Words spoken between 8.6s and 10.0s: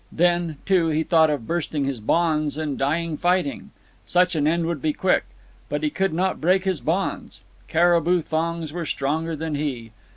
were stronger than he.